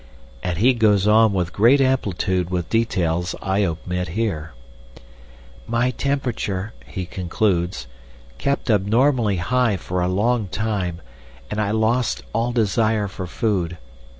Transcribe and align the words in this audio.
And 0.41 0.57
he 0.57 0.73
goes 0.73 1.05
on 1.05 1.31
with 1.31 1.53
great 1.53 1.79
amplitude 1.79 2.49
with 2.49 2.71
details 2.71 3.35
I 3.39 3.63
omit 3.63 4.07
here. 4.17 4.53
"My 5.67 5.91
temperature," 5.91 6.73
he 6.87 7.05
concludes, 7.05 7.85
"kept 8.39 8.71
abnormally 8.71 9.37
high 9.37 9.77
for 9.77 10.01
a 10.01 10.07
long 10.07 10.47
time, 10.47 11.01
and 11.51 11.61
I 11.61 11.69
lost 11.69 12.23
all 12.33 12.51
desire 12.51 13.07
for 13.07 13.27
food. 13.27 13.77